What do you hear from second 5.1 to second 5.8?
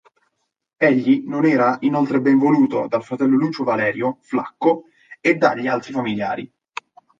e dagli